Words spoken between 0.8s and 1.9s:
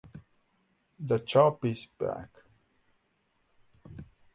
The Champ is